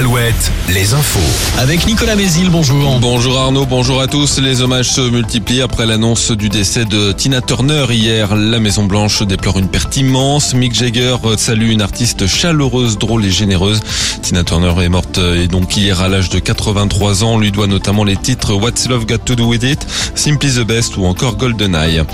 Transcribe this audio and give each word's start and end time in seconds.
Alouette, 0.00 0.50
les 0.70 0.94
infos. 0.94 1.58
Avec 1.58 1.86
Nicolas 1.86 2.16
Mézil, 2.16 2.48
bonjour. 2.48 2.98
Bonjour 3.00 3.38
Arnaud, 3.38 3.66
bonjour 3.66 4.00
à 4.00 4.06
tous. 4.06 4.38
Les 4.38 4.62
hommages 4.62 4.88
se 4.88 5.02
multiplient 5.02 5.60
après 5.60 5.84
l'annonce 5.84 6.30
du 6.30 6.48
décès 6.48 6.86
de 6.86 7.12
Tina 7.12 7.42
Turner 7.42 7.84
hier. 7.90 8.34
La 8.34 8.60
Maison 8.60 8.84
Blanche 8.84 9.22
déplore 9.22 9.58
une 9.58 9.68
perte 9.68 9.94
immense. 9.98 10.54
Mick 10.54 10.72
Jagger 10.72 11.16
salue 11.36 11.68
une 11.68 11.82
artiste 11.82 12.26
chaleureuse, 12.26 12.96
drôle 12.96 13.26
et 13.26 13.30
généreuse. 13.30 13.82
Tina 14.30 14.44
Turner 14.44 14.84
est 14.84 14.88
morte 14.88 15.18
et 15.18 15.48
donc 15.48 15.76
hier 15.76 16.00
à 16.00 16.08
l'âge 16.08 16.28
de 16.28 16.38
83 16.38 17.24
ans. 17.24 17.32
On 17.32 17.38
lui 17.40 17.50
doit 17.50 17.66
notamment 17.66 18.04
les 18.04 18.16
titres 18.16 18.54
What's 18.54 18.88
Love 18.88 19.04
Got 19.04 19.18
to 19.24 19.34
Do 19.34 19.46
With 19.46 19.64
It, 19.64 19.84
Simply 20.14 20.52
the 20.52 20.60
Best 20.60 20.96
ou 20.96 21.04
encore 21.04 21.34
GoldenEye. 21.36 22.04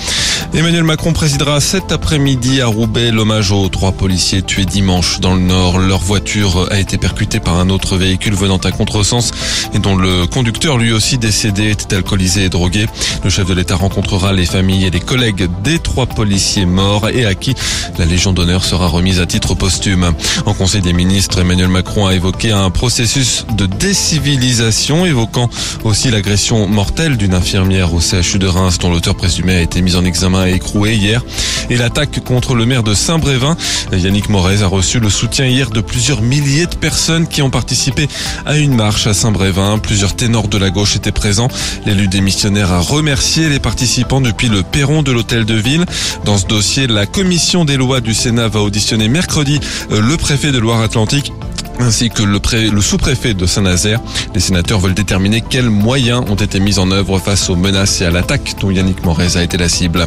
Emmanuel 0.55 0.85
Macron 0.85 1.13
présidera 1.13 1.61
cet 1.61 1.93
après-midi 1.93 2.63
à 2.63 2.69
Roubaix 2.69 3.11
l'hommage 3.11 3.53
aux 3.53 3.69
trois 3.69 3.93
policiers 3.93 4.41
tués 4.41 4.65
dimanche 4.65 5.21
dans 5.21 5.35
le 5.35 5.43
Nord. 5.43 5.79
Leur 5.79 5.99
voiture 5.99 6.69
a 6.71 6.79
été 6.79 6.97
percutée 6.97 7.39
par 7.39 7.59
un 7.59 7.69
autre 7.69 7.99
véhicule 7.99 8.35
venant 8.35 8.57
à 8.57 8.71
contresens 8.71 9.33
et 9.75 9.79
dont 9.79 9.97
le 9.97 10.27
conducteur 10.27 10.79
lui 10.79 10.93
aussi 10.93 11.19
décédé 11.19 11.71
était 11.71 11.97
alcoolisé 11.97 12.45
et 12.45 12.49
drogué. 12.49 12.87
Le 13.25 13.29
chef 13.29 13.47
de 13.47 13.53
l'État 13.53 13.77
rencontrera 13.77 14.33
les 14.33 14.47
familles 14.47 14.87
et 14.87 14.91
les 14.91 15.01
collègues 15.01 15.51
des 15.63 15.79
trois 15.81 16.07
policiers 16.07 16.65
morts 16.65 17.11
et 17.11 17.27
à 17.27 17.35
qui 17.35 17.55
la 17.99 18.07
Légion 18.07 18.33
d'honneur 18.33 18.65
sera 18.65 18.87
remise 18.87 19.21
à 19.21 19.27
titre 19.27 19.55
posthume. 19.55 20.15
En 20.47 20.55
Conseil 20.55 20.81
des 20.81 20.95
ministres, 20.95 21.41
Emmanuel 21.41 21.69
Macron 21.69 22.06
a 22.07 22.15
évoqué 22.15 22.53
un 22.53 22.71
processus 22.71 23.45
de 23.57 23.67
décivilisation, 23.67 25.07
évoquant 25.07 25.51
aussi 25.85 26.11
l'agression 26.11 26.69
mortelle 26.69 27.17
d'une 27.17 27.35
infirmière 27.35 27.95
au 27.95 28.01
CHU 28.01 28.39
de 28.39 28.47
Reims 28.47 28.79
dont 28.79 28.91
l'auteur 28.91 29.17
présumé 29.17 29.57
a 29.57 29.61
été 29.61 29.83
mis 29.83 29.97
en 29.97 30.05
examen 30.05 30.47
et 30.47 30.55
écroué 30.55 30.95
hier 30.95 31.25
et 31.71 31.77
l'attaque 31.77 32.21
contre 32.25 32.55
le 32.55 32.67
maire 32.67 32.83
de 32.83 32.95
Saint-Brévin. 32.95 33.57
Yannick 33.93 34.29
Morez 34.29 34.63
a 34.63 34.67
reçu 34.67 35.01
le 35.01 35.11
soutien 35.11 35.47
hier 35.47 35.71
de 35.71 35.81
plusieurs 35.81 36.23
milliers 36.23 36.67
de 36.67 36.75
personnes 36.75 37.27
qui 37.27 37.43
ont 37.43 37.51
participé 37.51 38.09
à 38.45 38.57
une 38.57 38.75
marche 38.75 39.07
à 39.07 39.15
Saint-Brévin. 39.15 39.79
Plusieurs 39.79 40.15
ténors 40.15 40.49
de 40.49 40.59
la 40.59 40.71
gauche 40.71 40.97
étaient 40.97 41.13
présents. 41.13 41.49
L'élu 41.87 42.09
démissionnaire 42.09 42.73
a 42.73 42.81
remercié 42.81 43.49
les 43.49 43.61
participants 43.61 44.21
depuis 44.21 44.49
le 44.49 44.63
perron 44.63 45.03
de 45.03 45.13
l'hôtel 45.13 45.45
de 45.45 45.55
ville. 45.55 45.85
Dans 46.25 46.39
ce 46.39 46.47
dossier, 46.47 46.87
la 46.87 47.07
commission 47.07 47.65
des 47.65 47.77
lois 47.77 48.01
du 48.01 48.15
Sénat 48.15 48.49
va 48.49 48.61
auditionner 48.61 49.09
mercredi 49.09 49.61
euh, 49.91 50.01
le 50.01 50.17
préfet 50.17 50.53
de 50.53 50.59
Loire-Atlantique 50.59 51.33
ainsi 51.81 52.11
que 52.11 52.23
le, 52.23 52.41
le 52.71 52.81
sous-préfet 52.81 53.35
de 53.35 53.47
Saint-Nazaire. 53.47 54.01
Les 54.35 54.41
sénateurs 54.41 54.81
veulent 54.81 54.95
déterminer 54.95 55.41
quels 55.41 55.71
moyens 55.71 56.25
ont 56.29 56.35
été 56.35 56.61
mis 56.61 56.79
en 56.79 56.91
œuvre 56.91 57.19
face 57.19 57.51
aux 57.51 57.57
menaces 57.57 58.01
et 58.01 58.07
à 58.07 58.11
l'attaque 58.11 58.55
dont 58.61 58.71
Yannick 58.71 59.05
Morez 59.05 59.37
a 59.37 59.43
été 59.43 59.57
la 59.57 59.69
cible. 59.69 60.07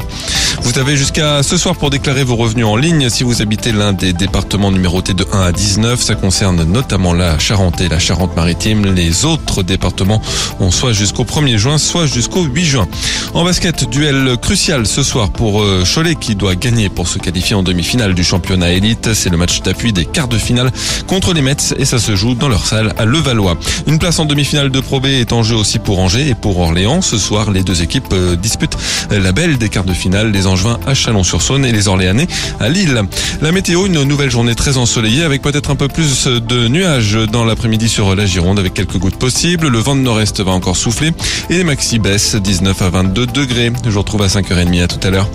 Vous 0.62 0.78
avez 0.80 0.98
jusqu'à 0.98 1.44
ce 1.44 1.58
soir 1.58 1.76
pour 1.76 1.90
déclarer 1.90 2.24
vos 2.24 2.36
revenus 2.36 2.66
en 2.66 2.76
ligne 2.76 3.10
si 3.10 3.24
vous 3.24 3.42
habitez 3.42 3.72
l'un 3.72 3.94
des 3.94 4.14
départements 4.14 4.72
numérotés 4.72 5.14
de 5.14 5.26
1 5.32 5.42
à 5.42 5.52
19. 5.52 6.02
Ça 6.02 6.16
concerne 6.16 6.64
notamment 6.64 7.14
la 7.14 7.40
Charente 7.40 7.82
et 7.82 7.90
la 7.90 8.00
Charente-Maritime. 8.00 8.94
Les 8.94 9.26
autres 9.26 9.64
départements 9.64 10.22
ont 10.60 10.72
soit 10.72 10.94
jusqu'au 10.94 11.24
1er 11.24 11.58
juin, 11.58 11.78
soit 11.78 12.06
jusqu'au 12.06 12.44
8 12.44 12.66
juin. 12.66 12.88
En 13.34 13.44
basket, 13.44 13.90
duel 13.90 14.38
crucial 14.42 14.86
ce 14.86 15.04
soir 15.04 15.30
pour 15.30 15.62
euh, 15.62 15.84
Cholet 15.86 16.16
qui 16.16 16.36
doit 16.36 16.56
gagner 16.56 16.90
pour 16.90 17.08
se 17.08 17.20
qualifier 17.20 17.56
en 17.56 17.64
demi-finale 17.64 18.14
du 18.14 18.24
championnat 18.24 18.72
élite. 18.72 19.14
C'est 19.14 19.30
le 19.30 19.38
match 19.38 19.62
d'appui 19.62 19.94
des 19.94 20.06
quarts 20.06 20.28
de 20.28 20.38
finale 20.38 20.72
contre 21.08 21.34
les 21.34 21.42
Mets 21.42 21.59
et 21.78 21.86
ça 21.86 22.00
se 22.00 22.16
joue 22.16 22.36
dans 22.36 22.48
leur 22.48 22.66
salle 22.66 22.94
à 22.98 23.06
Levallois. 23.06 23.58
Une 23.88 24.00
place 24.00 24.20
en 24.20 24.26
demi-finale 24.26 24.70
de 24.70 24.80
Pro 24.80 25.00
B 25.00 25.08
est 25.08 25.34
en 25.34 25.44
jeu 25.44 25.56
aussi 25.56 25.80
pour 25.80 26.00
Angers 26.00 26.30
et 26.30 26.36
pour 26.36 26.60
Orléans. 26.60 27.02
Ce 27.02 27.18
soir, 27.18 27.52
les 27.52 27.64
deux 27.64 27.82
équipes 27.82 28.12
euh, 28.14 28.36
disputent 28.36 28.78
la 29.12 29.32
belle 29.32 29.58
des 29.58 29.70
quarts 29.70 29.84
de 29.84 29.94
finale. 29.94 30.32
Les 30.32 30.48
Angevins 30.48 30.80
à 30.86 30.94
Chalon-sur-Saône 30.94 31.66
et 31.66 31.72
les 31.72 31.88
Orléanais 31.88 32.28
à 32.60 32.70
Lille. 32.70 33.02
La 33.42 33.52
météo, 33.52 33.86
une 33.86 34.04
nouvelle 34.04 34.32
journée 34.32 34.56
très 34.56 34.78
ensoleillée 34.78 35.24
avec 35.24 35.42
peut-être 35.42 35.72
un 35.72 35.76
peu 35.76 35.88
plus 35.88 36.28
de 36.28 36.68
nuages 36.68 37.18
dans 37.32 37.46
l'après-midi 37.46 37.90
sur 37.90 38.16
la 38.16 38.26
Gironde 38.26 38.60
avec 38.60 38.74
quelques 38.74 38.98
gouttes 38.98 39.18
possibles. 39.18 39.68
Le 39.68 39.80
vent 39.80 39.96
de 39.96 40.02
nord-est 40.02 40.42
va 40.42 40.52
encore 40.52 40.78
souffler 40.78 41.12
et 41.50 41.58
les 41.58 41.64
maxi 41.64 42.00
baissent 42.00 42.36
19 42.36 42.82
à 42.82 42.90
22 42.90 43.26
degrés. 43.28 43.72
Je 43.86 43.90
vous 43.90 44.00
retrouve 44.00 44.22
à 44.22 44.28
5h30 44.28 44.84
à 44.84 44.88
tout 44.88 45.08
à 45.08 45.10
l'heure. 45.10 45.30